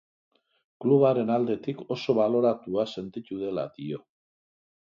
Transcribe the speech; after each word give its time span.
Klubaren 0.85 1.29
aldetik 1.33 1.83
oso 1.97 2.17
baloratua 2.21 2.89
sentitu 2.95 3.41
dela 3.45 3.69
dio. 3.79 4.05